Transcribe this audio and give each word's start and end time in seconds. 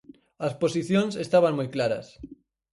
As 0.47 0.53
posicións 0.61 1.13
estaban 1.25 1.53
moi 1.59 1.67
claras. 1.75 2.07